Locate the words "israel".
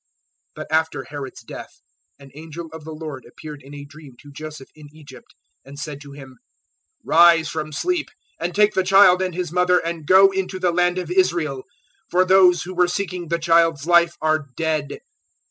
11.11-11.65